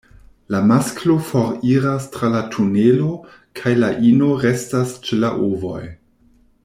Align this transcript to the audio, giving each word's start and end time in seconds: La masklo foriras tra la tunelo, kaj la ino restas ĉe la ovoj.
La 0.53 0.59
masklo 0.69 1.17
foriras 1.27 2.07
tra 2.15 2.31
la 2.35 2.41
tunelo, 2.55 3.11
kaj 3.61 3.75
la 3.85 3.91
ino 4.13 4.31
restas 4.47 4.97
ĉe 5.05 5.21
la 5.23 5.31
ovoj. 5.51 5.81